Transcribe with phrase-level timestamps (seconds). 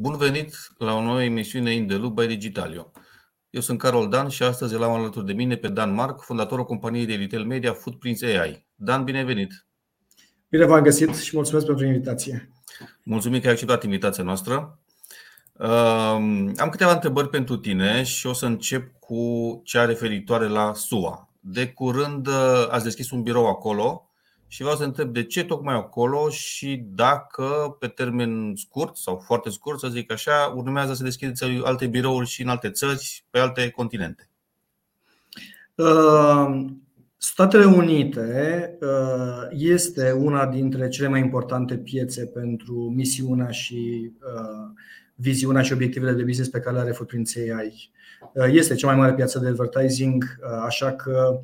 [0.00, 2.92] Bun venit la o nouă emisiune In The Loop by Digitalio.
[3.50, 7.06] Eu sunt Carol Dan și astăzi l-am alături de mine pe Dan Marc, fondatorul companiei
[7.06, 8.66] de retail media Footprints AI.
[8.74, 9.66] Dan, bine venit!
[10.48, 12.52] Bine v-am găsit și mulțumesc pentru invitație.
[13.04, 14.78] Mulțumim că ai acceptat invitația noastră.
[16.56, 21.32] Am câteva întrebări pentru tine și o să încep cu cea referitoare la SUA.
[21.40, 22.28] De curând
[22.70, 24.09] ați deschis un birou acolo
[24.52, 29.50] și vreau să întreb de ce tocmai acolo și dacă pe termen scurt sau foarte
[29.50, 33.70] scurt, să zic așa, urmează să deschideți alte birouri și în alte țări, pe alte
[33.70, 34.28] continente.
[35.74, 36.64] Uh,
[37.16, 44.80] Statele Unite uh, este una dintre cele mai importante piețe pentru misiunea și uh,
[45.14, 47.90] viziunea și obiectivele de business pe care le are Footprint AI.
[48.52, 50.24] Este cea mai mare piață de advertising,
[50.66, 51.40] așa că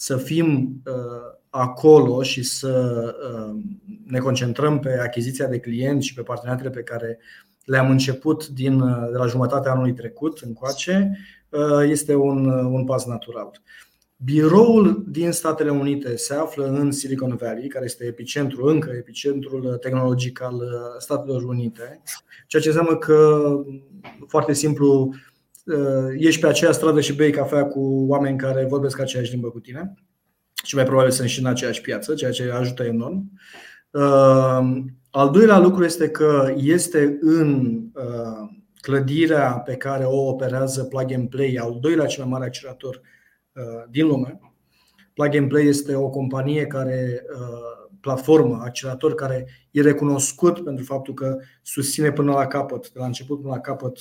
[0.00, 0.82] să fim
[1.50, 3.60] acolo și să uh,
[4.04, 7.18] ne concentrăm pe achiziția de clienți și pe parteneriatele pe care
[7.64, 13.06] le-am început din, uh, de la jumătatea anului trecut încoace, uh, este un, un pas
[13.06, 13.62] natural.
[14.24, 20.42] Biroul din Statele Unite se află în Silicon Valley, care este epicentrul, încă epicentrul tehnologic
[20.42, 20.62] al
[20.98, 22.02] Statelor Unite,
[22.46, 23.40] ceea ce înseamnă că,
[24.26, 25.14] foarte simplu,
[26.16, 29.94] ești pe aceeași stradă și bei cafea cu oameni care vorbesc aceeași limbă cu tine
[30.64, 33.32] și mai probabil sunt și în aceeași piață, ceea ce ajută enorm.
[33.90, 41.12] Uh, al doilea lucru este că este în uh, clădirea pe care o operează Plug
[41.12, 43.00] and Play, al doilea cel mai mare accelerator
[43.52, 44.40] uh, din lume.
[45.14, 47.22] Plug and Play este o companie care
[48.08, 53.40] platformă, accelerator care e recunoscut pentru faptul că susține până la capăt, de la început
[53.40, 53.98] până la capăt,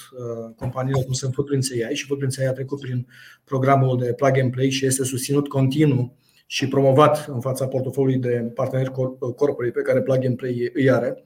[0.55, 3.07] companiile cum sunt Footprints AI și Footprints AI a trecut prin
[3.43, 8.51] programul de Plug and Play și este susținut continuu și promovat în fața portofoliului de
[8.53, 8.91] parteneri
[9.35, 11.25] corporate pe care Plug and Play îi are,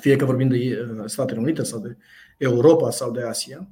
[0.00, 1.96] fie că vorbim de uh, Statele Unite sau de
[2.38, 3.68] Europa sau de Asia.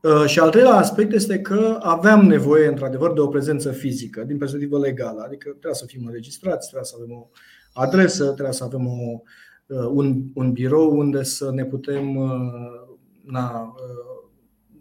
[0.00, 4.38] Uh, și al treilea aspect este că aveam nevoie, într-adevăr, de o prezență fizică, din
[4.38, 7.28] perspectivă legală, adică trebuie să fim înregistrați, trebuie să avem o
[7.74, 9.20] adresă, trebuie să avem o,
[9.66, 12.18] uh, un, un birou unde să ne putem
[13.24, 13.74] na,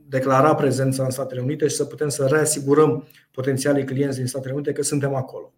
[0.07, 4.71] declara prezența în Statele Unite și să putem să reasigurăm potențialii clienți din Statele Unite
[4.71, 5.53] că suntem acolo.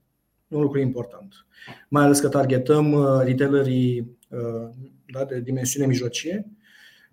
[0.48, 1.46] Un lucru important.
[1.90, 4.70] Mai ales că targetăm uh, retailerii uh,
[5.06, 6.48] da, de dimensiune mijlocie,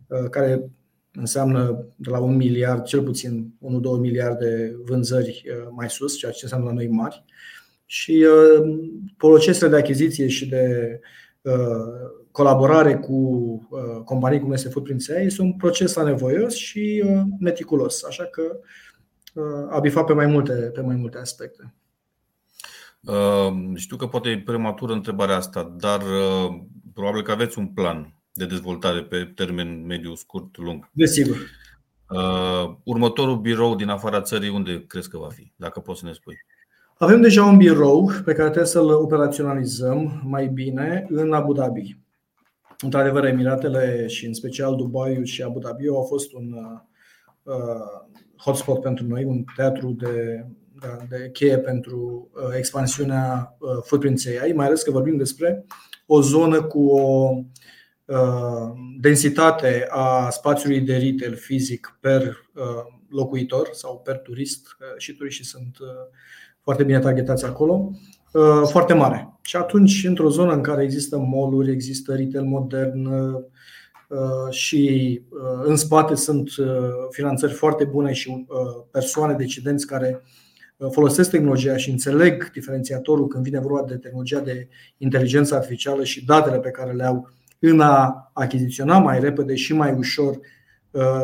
[0.06, 0.70] uh, care
[1.12, 6.66] înseamnă de la un miliard, cel puțin 1-2 miliarde vânzări mai sus, ceea ce înseamnă
[6.66, 7.24] la noi mari.
[7.92, 8.26] Și
[9.16, 11.00] procesele de achiziție și de
[12.30, 13.12] colaborare cu
[13.70, 18.42] uh, companii cum este Footprint AI este un proces anevoios și uh, meticulos, așa că
[19.34, 21.74] uh, a bifat pe mai multe, pe mai multe aspecte.
[23.74, 26.02] Știu că poate e prematură întrebarea asta, dar
[26.94, 30.90] probabil că aveți un plan de dezvoltare pe termen mediu, scurt, lung.
[30.92, 31.36] Desigur.
[32.82, 36.44] Următorul birou din afara țării, unde crezi că va fi, dacă poți să ne spui?
[37.02, 41.98] Avem deja un birou pe care trebuie să-l operaționalizăm mai bine în Abu Dhabi.
[42.80, 46.54] Într-adevăr, Emiratele și în special Dubai și Abu Dhabi au fost un
[47.42, 47.54] uh,
[48.36, 50.46] hotspot pentru noi, un teatru de,
[50.80, 55.64] de, de cheie pentru uh, expansiunea uh, Footprint AI, mai ales că vorbim despre
[56.06, 57.34] o zonă cu o
[58.04, 65.12] uh, densitate a spațiului de retail fizic per uh, locuitor sau per turist uh, și
[65.12, 65.88] turiștii sunt uh,
[66.62, 67.90] foarte bine targetați acolo,
[68.32, 69.38] uh, foarte mare.
[69.42, 73.42] Și atunci, într-o zonă în care există mall există retail modern uh,
[74.50, 75.22] și
[75.64, 76.50] în spate sunt
[77.10, 78.46] finanțări foarte bune și
[78.90, 80.22] persoane decidenți care
[80.90, 84.68] folosesc tehnologia și înțeleg diferențiatorul când vine vorba de tehnologia de
[84.98, 89.92] inteligență artificială și datele pe care le au în a achiziționa mai repede și mai
[89.92, 90.38] ușor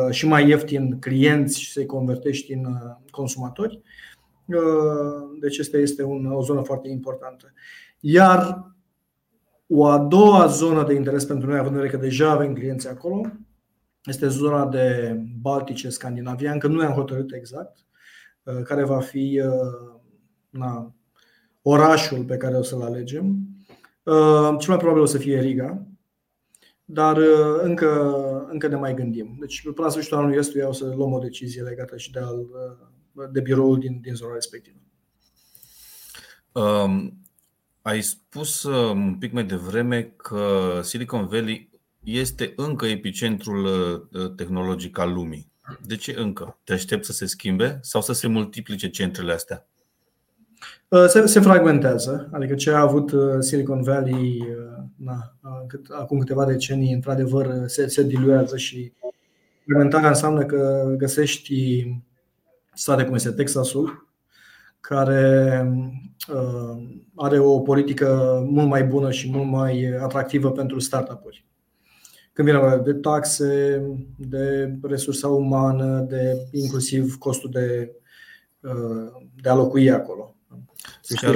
[0.09, 2.65] și mai ieftin clienți și să-i convertești în
[3.09, 3.81] consumatori,
[5.39, 7.53] deci asta este o zonă foarte importantă.
[7.99, 8.71] Iar
[9.67, 12.87] o a doua zonă de interes pentru noi, având în vedere că deja avem clienți
[12.87, 13.21] acolo,
[14.03, 16.51] este zona de Baltice, Scandinavia.
[16.51, 17.77] Încă nu ne-am hotărât exact
[18.43, 19.99] uh, care va fi uh,
[20.49, 20.95] na,
[21.61, 23.37] orașul pe care o să-l alegem.
[24.03, 25.87] Uh, cel mai probabil o să fie Riga,
[26.85, 27.17] dar
[27.61, 29.37] încă, încă ne mai gândim.
[29.39, 32.45] Deci, până la sfârșitul anului ăstuia o să luăm o decizie legată și de, al,
[33.31, 34.77] de biroul din, din zona respectivă.
[36.51, 37.19] Um,
[37.81, 41.69] ai spus uh, un pic mai devreme că Silicon Valley
[42.03, 45.51] este încă epicentrul uh, tehnologic al lumii.
[45.85, 46.57] De ce încă?
[46.63, 49.67] Te aștept să se schimbe sau să se multiplice centrele astea?
[50.87, 52.29] Uh, se, se fragmentează.
[52.31, 54.47] Adică ce a avut Silicon Valley
[54.95, 55.35] na,
[55.89, 58.93] acum câteva decenii, într-adevăr, se, se diluează și
[59.67, 61.83] implementarea înseamnă că găsești
[62.79, 64.07] state cum este Texasul,
[64.79, 65.65] care
[66.33, 66.83] uh,
[67.15, 71.45] are o politică mult mai bună și mult mai atractivă pentru startup-uri.
[72.33, 73.81] Când vine vorba de taxe,
[74.17, 77.91] de resursa umană, de inclusiv costul de,
[78.59, 80.35] uh, de a locui acolo.
[81.21, 81.35] Chiar,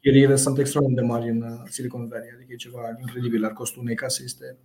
[0.00, 3.82] chiriile sunt extrem de mari în uh, Silicon Valley, adică e ceva incredibil, iar costul
[3.82, 4.58] unei case este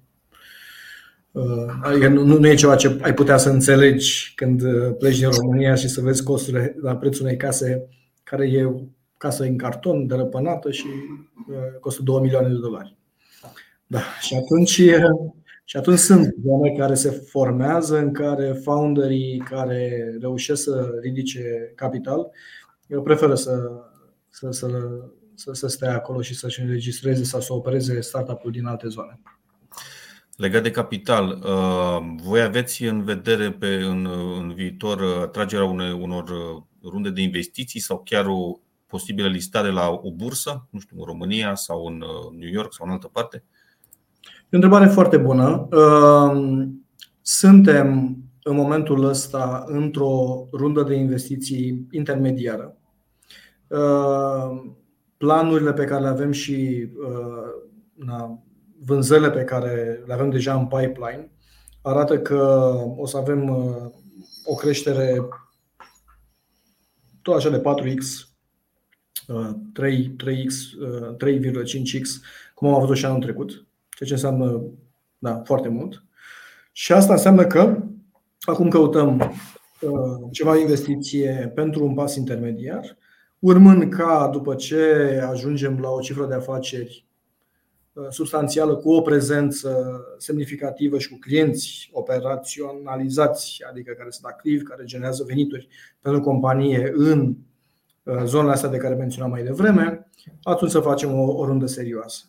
[1.82, 4.62] Adică nu, nu e ceva ce ai putea să înțelegi când
[4.98, 7.88] pleci din România și să vezi costurile la prețul unei case
[8.24, 8.88] care e
[9.18, 10.86] casă în carton, dărăpânată și
[11.80, 12.98] costă 2 milioane de dolari.
[13.88, 14.82] Da, și atunci,
[15.64, 22.32] și atunci sunt zone care se formează, în care founderii care reușesc să ridice capital,
[22.88, 23.70] eu preferă să,
[24.30, 24.68] să, să,
[25.34, 29.20] să, să stea acolo și să-și înregistreze sau să opereze startup-ul din alte zone.
[30.38, 31.44] Legat de capital,
[32.24, 34.08] voi aveți în vedere pe, în,
[34.40, 36.26] în viitor atragerea unei, unor
[36.84, 41.56] runde de investiții sau chiar o posibilă listare la o bursă, nu știu, în România
[41.56, 42.04] sau în
[42.38, 43.44] New York sau în altă parte?
[44.24, 45.68] E o întrebare foarte bună.
[45.72, 46.86] Ehm,
[47.22, 52.78] suntem în momentul ăsta într-o rundă de investiții intermediară.
[53.68, 54.78] Ehm,
[55.18, 58.44] planurile pe care le avem și ehm, na,
[58.86, 61.32] vânzările pe care le avem deja în pipeline
[61.82, 63.50] arată că o să avem
[64.46, 65.28] o creștere
[67.22, 68.04] tot așa de 4x,
[69.74, 70.54] 3, 3x,
[71.18, 72.08] 3,5x,
[72.54, 73.50] cum am avut și anul trecut,
[73.90, 74.64] ceea ce înseamnă
[75.18, 76.04] da, foarte mult.
[76.72, 77.84] Și asta înseamnă că
[78.40, 82.98] acum căutăm uh, ceva investiție pentru un pas intermediar,
[83.40, 84.84] urmând ca după ce
[85.30, 87.07] ajungem la o cifră de afaceri uh,
[88.10, 95.24] substanțială cu o prezență semnificativă și cu clienți operaționalizați, adică care sunt activi, care generează
[95.28, 95.68] venituri
[96.02, 97.36] pentru companie în
[98.04, 100.10] uh, zonele astea de care menționam mai devreme,
[100.44, 102.24] atunci să facem o, o rundă serioasă.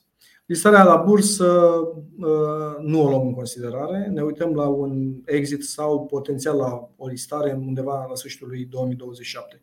[0.46, 1.70] Listarea la bursă
[2.18, 4.06] uh, nu o luăm în considerare.
[4.06, 9.60] Ne uităm la un exit sau potențial la o listare undeva la sfârșitul lui 2027,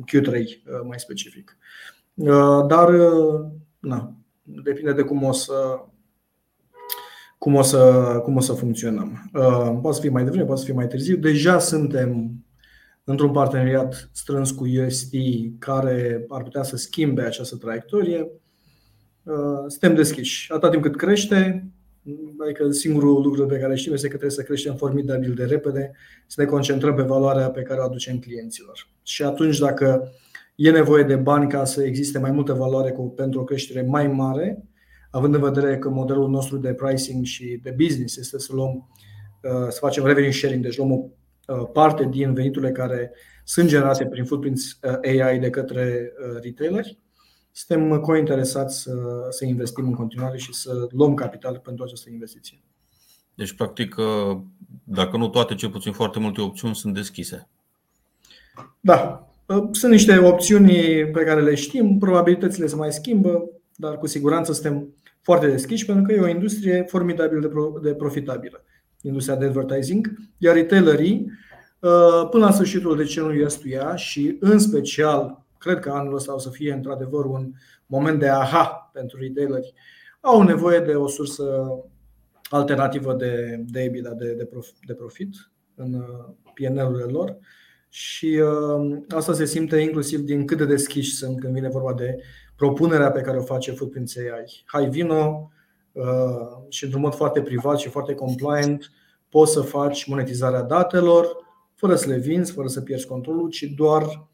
[0.00, 1.56] Q3 uh, mai specific.
[2.14, 2.88] Uh, dar
[3.78, 4.18] na,
[4.62, 5.52] depinde de cum o să
[7.38, 7.78] cum o să,
[8.22, 9.30] cum o să funcționăm.
[9.82, 11.16] Poate să fie mai devreme, poate să fie mai târziu.
[11.16, 12.32] Deja suntem
[13.04, 15.14] într-un parteneriat strâns cu UST
[15.58, 18.30] care ar putea să schimbe această traiectorie.
[19.22, 20.52] Uh, suntem deschiși.
[20.52, 21.70] Atât timp cât crește,
[22.38, 25.92] adică singurul lucru pe care știm este că trebuie să creștem formidabil de repede,
[26.26, 28.88] să ne concentrăm pe valoarea pe care o aducem clienților.
[29.02, 30.12] Și atunci, dacă
[30.58, 34.64] e nevoie de bani ca să existe mai multă valoare pentru o creștere mai mare,
[35.10, 38.90] având în vedere că modelul nostru de pricing și de business este să luăm,
[39.42, 41.04] uh, să facem revenue sharing, deci luăm o
[41.46, 43.12] uh, parte din veniturile care
[43.44, 46.12] sunt generate prin footprints AI de către
[46.42, 46.98] retaileri,
[47.52, 48.92] suntem cointeresați să,
[49.30, 52.62] să investim în continuare și să luăm capital pentru această investiție.
[53.34, 53.94] Deci, practic,
[54.84, 57.48] dacă nu toate, cel puțin foarte multe opțiuni sunt deschise.
[58.80, 59.27] Da.
[59.70, 60.72] Sunt niște opțiuni
[61.12, 66.04] pe care le știm, probabilitățile se mai schimbă, dar cu siguranță suntem foarte deschiși pentru
[66.04, 67.50] că e o industrie formidabil de,
[67.82, 68.64] de profitabilă,
[69.02, 71.32] industria de advertising, iar retailerii
[72.30, 76.72] până la sfârșitul deceniului ăstuia și în special cred că anul ăsta o să fie
[76.72, 77.52] într-adevăr un
[77.86, 79.74] moment de aha pentru retaileri.
[80.20, 81.68] Au nevoie de o sursă
[82.50, 87.38] alternativă de, de EBITDA, de, de, prof, de profit în uh, PNL-urile lor
[87.88, 92.16] și uh, asta se simte inclusiv din cât de deschiși sunt când vine vorba de
[92.56, 94.62] propunerea pe care o face Footprint AI.
[94.66, 95.50] Hai vino
[95.92, 96.04] uh,
[96.68, 98.90] și într-un mod foarte privat și foarte compliant
[99.28, 101.26] poți să faci monetizarea datelor
[101.74, 104.28] fără să le vinzi, fără să pierzi controlul, ci doar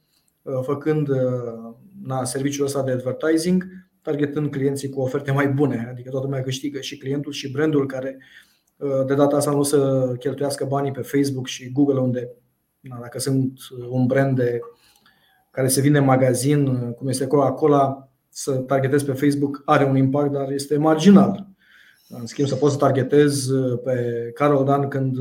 [0.44, 3.66] Uh, făcând uh, na, serviciul ăsta de advertising,
[4.02, 8.18] targetând clienții cu oferte mai bune, adică toată lumea câștigă și clientul și brandul care
[8.76, 12.30] uh, de data asta nu să cheltuiască banii pe Facebook și Google unde
[12.88, 14.60] na, dacă sunt un brand de,
[15.50, 20.32] care se vinde în magazin, cum este Coca-Cola, să targetez pe Facebook are un impact,
[20.32, 21.48] dar este marginal.
[22.08, 23.48] În schimb, să pot să targetez
[23.84, 25.16] pe Carol Dan când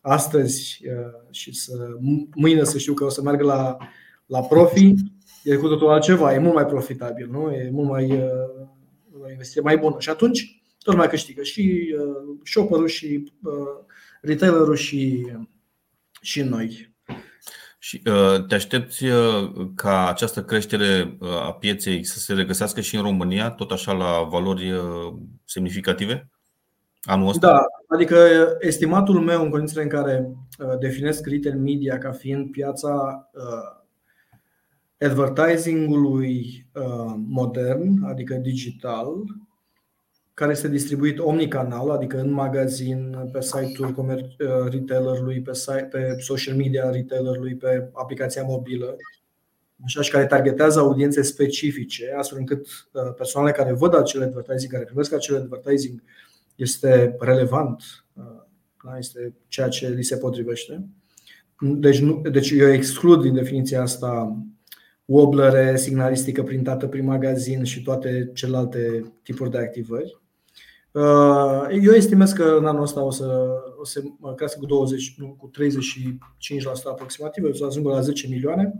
[0.00, 0.82] astăzi
[1.30, 1.96] și să
[2.34, 3.76] mâine să știu că o să merg la
[4.26, 4.94] la profi
[5.44, 7.50] e cu totul altceva, e mult mai profitabil, nu?
[7.50, 8.66] e mult mai uh,
[9.22, 9.96] o investiție mai bună.
[9.98, 13.52] Și atunci tot mai câștigă și uh, shopperul și uh,
[14.20, 15.26] retailerul și,
[16.24, 16.94] și noi.
[17.78, 22.96] Și uh, te aștepți uh, ca această creștere uh, a pieței să se regăsească și
[22.96, 24.72] în România, tot așa la valori
[25.44, 26.30] semnificative?
[27.02, 27.46] Anul ăsta?
[27.46, 28.16] Da, adică
[28.58, 30.28] estimatul meu în condițiile în care
[30.80, 33.28] definesc retail media ca fiind piața
[35.00, 36.66] advertisingului
[37.16, 39.14] modern, adică digital,
[40.34, 46.56] care este distribuit omnicanal, adică în magazin, pe site-ul uh, retailerului, pe, site, pe social
[46.56, 48.96] media retailerului, pe aplicația mobilă,
[49.84, 54.84] așa și care targetează audiențe specifice, astfel încât uh, persoanele care văd acele advertising, care
[54.84, 56.02] primesc acele advertising,
[56.56, 58.24] este relevant, uh,
[58.84, 58.98] da?
[58.98, 60.86] este ceea ce li se potrivește.
[61.60, 64.38] Deci, nu, deci eu exclud din definiția asta
[65.04, 70.22] wobblere, signalistică printată prin magazin și toate celelalte tipuri de activări.
[70.94, 73.48] Uh, eu estimez că în anul ăsta o să,
[73.78, 74.02] o să
[74.36, 75.52] crească cu 20, nu, cu 35%
[76.84, 78.72] aproximativ, o să ajungă la 10 milioane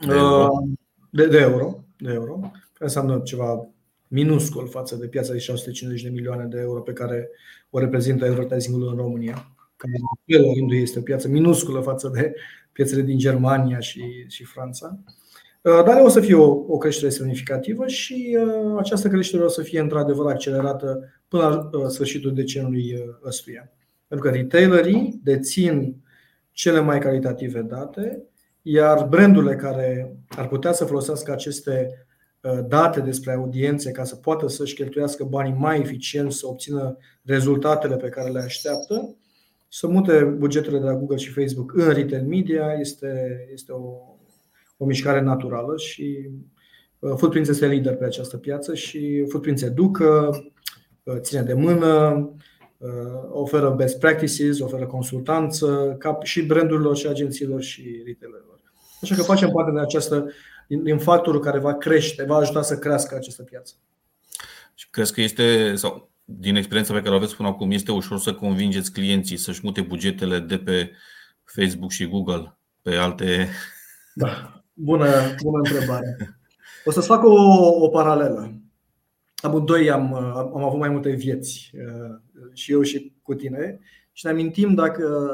[0.00, 0.48] de euro.
[0.52, 0.68] Uh,
[1.10, 3.68] de, de euro, de euro, care înseamnă ceva
[4.08, 7.28] minuscul față de piața de 650 de milioane de euro pe care
[7.70, 9.92] o reprezintă advertising în România, care
[10.26, 12.34] în rândul este o piață minusculă față de
[12.72, 14.98] piețele din Germania și, și Franța.
[15.06, 15.21] Uh,
[15.62, 19.80] dar o să fie o, o creștere semnificativă și uh, această creștere o să fie
[19.80, 23.72] într-adevăr accelerată până la uh, sfârșitul deceniului ăstuia.
[24.08, 25.96] Pentru că retailerii dețin
[26.50, 28.22] cele mai calitative date,
[28.62, 32.06] iar brandurile care ar putea să folosească aceste
[32.68, 38.08] date despre audiențe ca să poată să-și cheltuiască banii mai eficient, să obțină rezultatele pe
[38.08, 39.16] care le așteaptă,
[39.68, 44.11] să mute bugetele de la Google și Facebook în retail media este, este o,
[44.82, 46.28] o mișcare naturală și
[46.98, 50.30] uh, Footprints este lider pe această piață și Footprints educă,
[51.02, 52.10] uh, ține de mână,
[52.76, 52.90] uh,
[53.30, 58.60] oferă best practices, oferă consultanță și brandurilor și agențiilor și retailerilor.
[59.02, 60.30] Așa că facem parte din această
[60.68, 63.74] din factorul care va crește, va ajuta să crească această piață.
[64.74, 68.18] Și crezi că este, sau din experiența pe care o aveți până acum, este ușor
[68.18, 70.90] să convingeți clienții să-și mute bugetele de pe
[71.44, 73.48] Facebook și Google pe alte
[74.14, 74.61] da.
[74.84, 75.06] Bună,
[75.42, 76.38] bună întrebare.
[76.84, 77.32] O să-ți fac o,
[77.84, 78.60] o paralelă.
[79.36, 80.14] Amândoi am,
[80.54, 82.18] am avut mai multe vieți, uh,
[82.52, 83.80] și eu și cu tine,
[84.12, 85.28] și ne amintim dacă,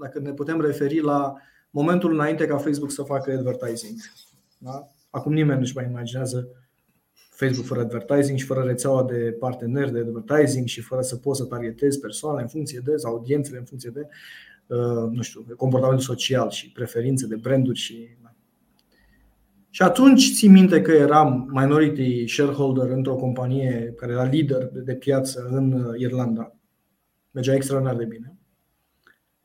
[0.00, 1.34] dacă ne putem referi la
[1.70, 3.96] momentul înainte ca Facebook să facă advertising.
[4.58, 4.88] Da?
[5.10, 6.48] Acum nimeni nu-și mai imaginează
[7.30, 11.44] Facebook fără advertising și fără rețeaua de parteneri de advertising și fără să poți să
[11.44, 14.08] targetezi persoane în funcție de, sau audiențele în funcție de,
[14.66, 18.08] uh, nu știu, comportamentul social și preferințe de branduri și
[19.70, 25.48] și atunci țin minte că eram minority shareholder într-o companie care era lider de piață
[25.50, 26.56] în uh, Irlanda.
[27.30, 28.36] Mergea extraordinar de bine.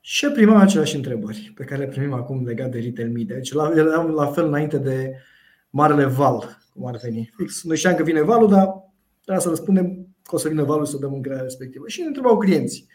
[0.00, 3.34] Și primeam aceleași întrebări pe care le primim acum legat de retail media.
[3.34, 5.12] Deci eram la fel înainte de
[5.70, 7.32] marele val, cum ar veni.
[7.36, 8.68] Fix, noi știam că vine valul, dar
[9.20, 11.88] trebuia să răspundem că o să vină valul să dăm în greia respectivă.
[11.88, 12.86] Și ne întrebau clienții.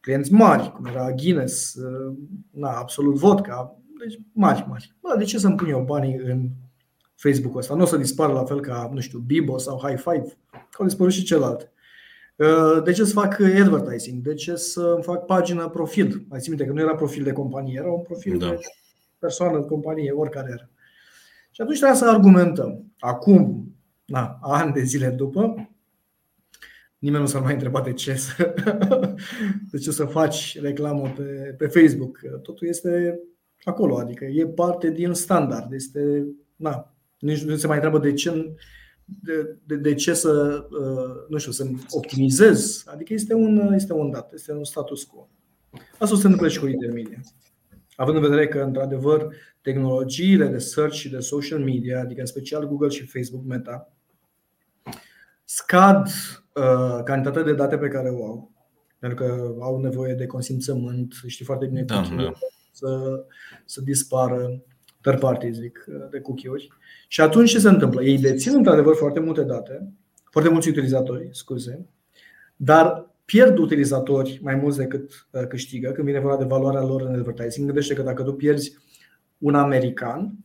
[0.00, 2.16] Clienți mari, cum era Guinness, uh,
[2.50, 4.94] na, absolut vodka, deci mari, mari.
[5.00, 6.48] Bă, de ce să-mi pun eu banii în
[7.14, 7.74] Facebook-ul ăsta.
[7.74, 10.84] Nu o să dispară la fel ca, nu știu, Bibo sau High Five, că au
[10.84, 11.72] dispărut și celălalt.
[12.36, 14.22] Uh, de ce să fac advertising?
[14.22, 16.24] De ce să fac pagină profil?
[16.28, 18.48] Mai țin minte că nu era profil de companie, era un profil da.
[18.48, 18.58] de
[19.18, 20.68] persoană, de companie, oricare era.
[21.50, 22.92] Și atunci trebuia să argumentăm.
[22.98, 25.68] Acum, na, ani de zile după,
[26.98, 28.54] nimeni nu s-a mai întrebat de ce să,
[29.70, 32.20] de ce să faci reclamă pe, pe Facebook.
[32.42, 33.20] Totul este
[33.64, 35.72] acolo, adică e parte din standard.
[35.72, 36.93] Este, na,
[37.24, 38.54] nici nu se mai întreabă de ce,
[39.04, 42.84] de, de, de ce să, uh, nu știu, să optimizez.
[42.86, 45.28] Adică este un, este un dat, este un status quo.
[45.98, 47.20] Asta se întâmplă și cu intermedia.
[47.96, 52.66] Având în vedere că, într-adevăr, tehnologiile de search și de social media, adică în special
[52.66, 53.92] Google și Facebook, Meta,
[55.44, 56.06] scad
[56.54, 58.52] uh, cantitatea de date pe care o au.
[58.98, 62.32] Pentru că au nevoie de consimțământ, știi foarte bine da, da.
[62.72, 63.24] să,
[63.64, 64.62] să dispară
[65.04, 66.68] third party, zic, uh, de cookie-uri.
[67.08, 68.02] Și atunci ce se întâmplă?
[68.02, 69.92] Ei dețin într-adevăr foarte multe date,
[70.30, 71.86] foarte mulți utilizatori, scuze,
[72.56, 77.14] dar pierd utilizatori mai mulți decât uh, câștigă când vine vorba de valoarea lor în
[77.14, 77.66] advertising.
[77.66, 78.76] Gândește că dacă tu pierzi
[79.38, 80.38] un american,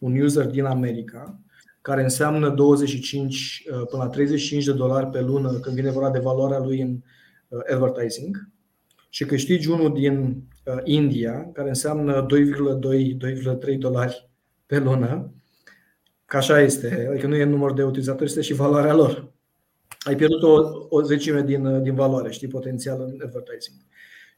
[0.00, 1.40] un user din America,
[1.80, 6.18] care înseamnă 25 uh, până la 35 de dolari pe lună când vine vorba de
[6.18, 7.00] valoarea lui în
[7.72, 8.48] advertising,
[9.08, 10.42] și câștigi unul din
[10.84, 14.30] India, care înseamnă 2,2-2,3 dolari
[14.66, 15.32] pe lună,
[16.30, 17.06] Că așa este.
[17.10, 19.32] Adică nu e număr de utilizatori, este și valoarea lor.
[19.98, 23.76] Ai pierdut o, o zecime din, din valoare, știi, potențial în advertising.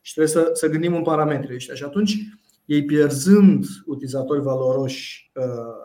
[0.00, 1.74] Și trebuie să, să gândim în parametrii ăștia.
[1.74, 2.16] Și atunci
[2.64, 5.44] ei pierzând utilizatori valoroși, uh,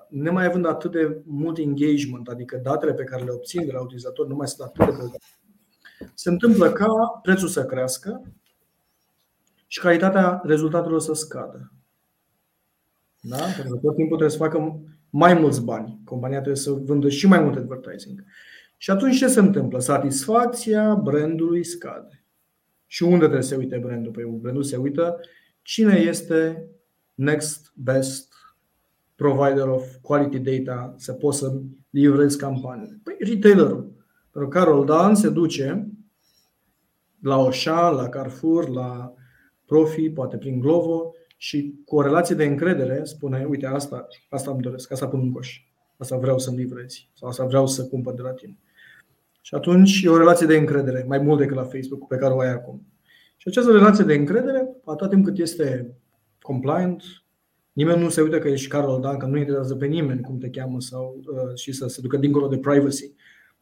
[0.09, 4.29] nemai având atât de mult engagement, adică datele pe care le obțin de la utilizatori
[4.29, 5.25] nu mai sunt atât de bogate,
[6.13, 6.87] se întâmplă ca
[7.21, 8.21] prețul să crească
[9.67, 11.71] și calitatea rezultatelor să scadă.
[13.21, 13.37] Da?
[13.55, 15.99] Pentru că tot timpul trebuie să facă mai mulți bani.
[16.05, 18.23] Compania trebuie să vândă și mai mult advertising.
[18.77, 19.79] Și atunci ce se întâmplă?
[19.79, 22.23] Satisfacția brandului scade.
[22.85, 24.11] Și unde trebuie să se uite brandul?
[24.11, 25.19] Păi brandul se uită
[25.61, 26.67] cine este
[27.13, 28.33] next best
[29.15, 31.59] provider of quality data să poți să
[31.89, 32.99] livrezi campaniile.
[33.03, 33.95] Păi retailerul.
[34.31, 35.91] Pentru că Carol Dan se duce
[37.21, 39.13] la Oșa, la Carrefour, la
[39.67, 44.61] Profi, poate prin Glovo și cu o relație de încredere spune, uite, asta, asta îmi
[44.61, 45.61] doresc, asta pun în coș,
[45.97, 48.57] asta vreau să-mi livrezi sau asta vreau să cumpăr de la tine.
[49.41, 52.39] Și atunci e o relație de încredere, mai mult decât la Facebook, pe care o
[52.39, 52.85] ai acum.
[53.37, 55.95] Și această relație de încredere, atât timp cât este
[56.41, 57.03] compliant,
[57.73, 60.49] nimeni nu se uită că ești Carol Dan, că nu interesează pe nimeni cum te
[60.49, 63.13] cheamă sau, uh, și să se ducă dincolo de privacy.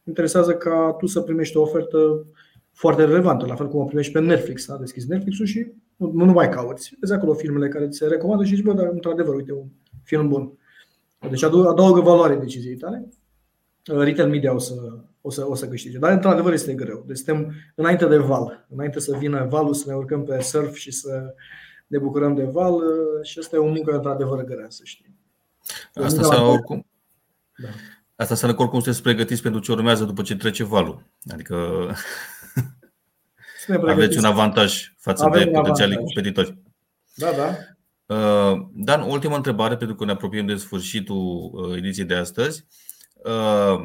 [0.04, 2.26] Interesează ca tu să primești o ofertă
[2.76, 4.68] foarte relevantă, la fel cum o primești pe Netflix.
[4.68, 6.96] A deschis Netflix-ul și nu, nu mai cauți.
[7.00, 9.66] Vezi acolo filmele care ți se recomandă și zici, bă, dar într-adevăr, uite, un
[10.02, 10.58] film bun.
[11.30, 13.08] Deci adaugă valoare deciziei tale.
[13.92, 14.74] Uh, retail media o să,
[15.20, 15.98] o să, o să câștige.
[15.98, 17.04] Dar, într-adevăr, este greu.
[17.06, 18.66] Deci suntem înainte de val.
[18.70, 21.34] Înainte să vină valul, să ne urcăm pe surf și să
[21.86, 22.74] ne bucurăm de val.
[22.74, 22.82] Uh,
[23.22, 25.16] și asta e o muncă, într-adevăr, grea, să știm.
[25.94, 26.86] Asta să oricum.
[27.56, 27.68] Da.
[28.16, 31.02] Asta înseamnă că oricum sunteți pregătiți pentru ce urmează după ce trece valul.
[31.32, 31.56] Adică
[33.86, 36.58] aveți un avantaj față Avem de potențialii competitori.
[37.14, 37.56] Da, da.
[38.06, 42.66] Uh, Dan, ultima întrebare, pentru că ne apropiem de sfârșitul uh, ediției de astăzi.
[43.14, 43.84] Uh,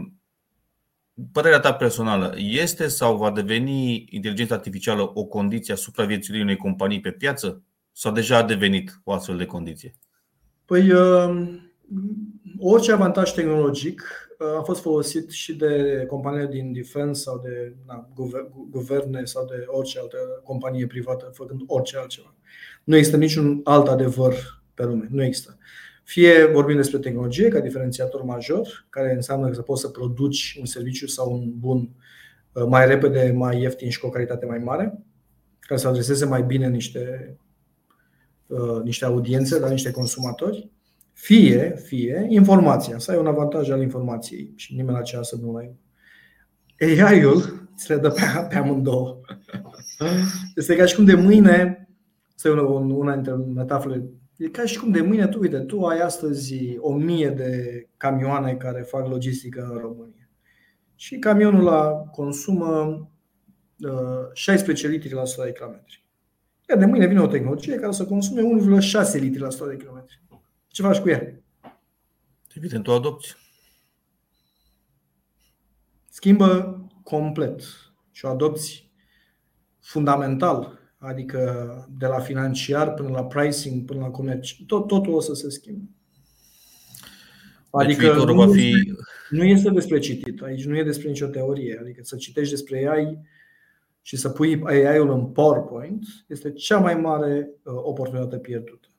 [1.31, 7.01] părerea ta personală, este sau va deveni inteligența artificială o condiție a supraviețuirii unei companii
[7.01, 7.63] pe piață?
[7.91, 9.95] Sau deja a devenit o astfel de condiție?
[10.65, 10.91] Păi,
[12.59, 14.03] orice avantaj tehnologic
[14.57, 18.10] a fost folosit și de companii din defense sau de na,
[18.69, 22.35] guverne sau de orice altă companie privată făcând orice altceva.
[22.83, 24.33] Nu există niciun alt adevăr
[24.74, 25.07] pe lume.
[25.11, 25.57] Nu există.
[26.03, 30.66] Fie vorbim despre tehnologie ca diferențiator major, care înseamnă că să poți să produci un
[30.66, 31.89] serviciu sau un bun
[32.51, 35.03] uh, mai repede, mai ieftin și cu o calitate mai mare,
[35.59, 37.35] care să adreseze mai bine niște,
[38.48, 40.72] uh, niște audiențe, la niște consumatori,
[41.13, 45.75] fie, fie informația, să ai un avantaj al informației și nimeni aceea să nu ai.
[46.79, 49.19] AI-ul ți le dă pe, pe amândouă.
[50.55, 51.89] Este ca și cum de mâine,
[52.35, 52.61] să una,
[52.95, 54.03] una dintre metafore,
[54.37, 58.55] e ca și cum de mâine tu, uite, tu ai astăzi o mie de camioane
[58.55, 60.29] care fac logistică în România.
[60.95, 63.09] Și camionul ăla consumă
[63.79, 65.85] uh, 16 litri la 100 de km.
[66.69, 68.41] Iar de mâine vine o tehnologie care să consume
[69.11, 70.05] 1,6 litri la 100 de km.
[70.72, 71.44] Ce faci cu ea?
[72.55, 73.36] Evident, o adopți.
[76.10, 77.62] Schimbă complet
[78.12, 78.92] și o adopți
[79.79, 84.50] fundamental, adică de la financiar până la pricing, până la comerț.
[84.68, 85.90] Tot, totul o să se schimbe.
[87.72, 88.70] Deci adică deci nu, va fi...
[88.70, 88.92] este,
[89.29, 91.77] nu este despre citit, aici nu e despre nicio teorie.
[91.81, 93.20] Adică să citești despre AI
[94.01, 98.91] și să pui AI-ul în PowerPoint este cea mai mare uh, oportunitate pierdută.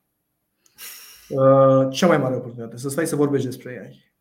[1.29, 4.13] Uh, cea mai mare oportunitate, să stai să vorbești despre AI.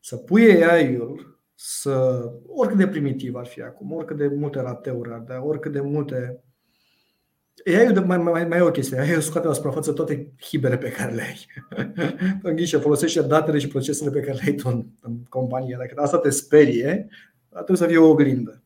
[0.00, 5.18] Să pui AI-ul să, oricât de primitiv ar fi acum, oricât de multe rateuri ar
[5.18, 6.42] da, oricât de multe
[7.66, 8.98] AI-ul mai, mai, mai e o chestie.
[8.98, 11.46] AI-ul scoate la suprafață toate hibere pe care le ai.
[12.42, 15.76] în ghișe, folosește datele și procesele pe care le ai tu în, în companie.
[15.78, 17.08] Dacă asta te sperie,
[17.48, 18.62] trebuie să fie o oglindă.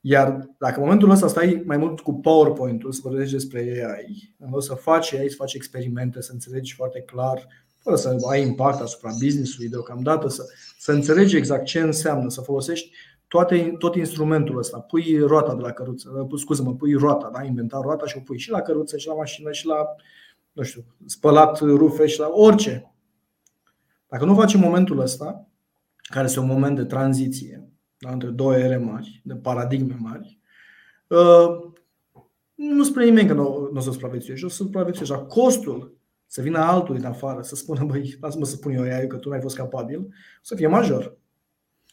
[0.00, 4.50] Iar dacă în momentul ăsta stai mai mult cu PowerPoint-ul să vorbești despre AI, în
[4.50, 7.46] loc să faci AI, să faci experimente, să înțelegi foarte clar,
[7.78, 10.44] fără să ai impact asupra business-ului deocamdată, să,
[10.78, 12.90] să înțelegi exact ce înseamnă, să folosești
[13.28, 14.80] toate, tot instrumentul ăsta.
[14.80, 17.42] Pui roata de la căruță, scuză-mă, pui roata, da?
[17.42, 19.86] inventa roata și o pui și la căruță, și la mașină, și la,
[20.52, 22.92] nu știu, spălat rufe, și la orice.
[24.08, 25.46] Dacă nu faci în momentul ăsta,
[25.96, 27.68] care este un moment de tranziție,
[28.00, 30.38] da, între două ere mari, de paradigme mari,
[31.06, 31.72] uh,
[32.54, 35.14] nu spune nimeni că nu, nu o să supraviețuiești, o să supraviețuiești.
[35.14, 39.06] Dar costul să vină altul din afară, să spună, băi, lasă-mă să spun eu aia
[39.06, 41.16] că tu n-ai fost capabil, să fie major.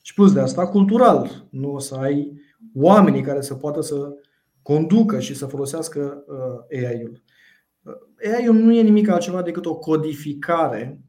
[0.01, 1.47] Și plus de asta, cultural.
[1.49, 2.41] Nu o să ai
[2.75, 4.13] oamenii care să poată să
[4.61, 7.23] conducă și să folosească uh, AI-ul.
[7.83, 11.01] Uh, AI-ul nu e nimic altceva decât o codificare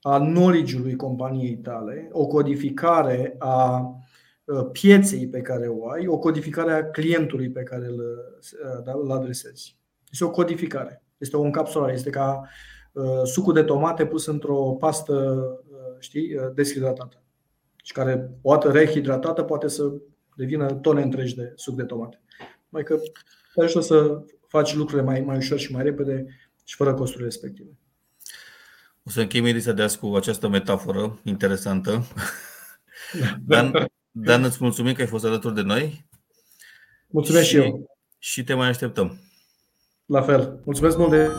[0.00, 4.04] a knowledge-ului companiei tale, o codificare a Uh,
[4.72, 9.12] pieței pe care o ai, o codificare a clientului pe care îl, uh, da, îl
[9.12, 9.76] adresezi.
[10.10, 11.02] Este o codificare.
[11.18, 12.48] Este o încapsulare, este ca
[12.92, 15.14] uh, sucul de tomate pus într-o pastă
[15.70, 17.22] uh, știi, uh, deshidratată
[17.82, 19.92] și care, o dată rehidratată, poate să
[20.36, 22.20] devină tone întregi de suc de tomate.
[22.68, 22.96] Mai că
[23.54, 26.26] te ajută să faci lucrurile mai, mai ușor și mai repede
[26.64, 27.70] și fără costurile respective.
[29.04, 32.02] O să închei meditația de azi cu această metaforă interesantă.
[33.46, 36.06] Dan, Dan, îți mulțumim că ai fost alături de noi.
[37.06, 37.96] Mulțumesc și, și eu.
[38.18, 39.20] Și te mai așteptăm.
[40.06, 40.60] La fel.
[40.64, 41.30] Mulțumesc mult de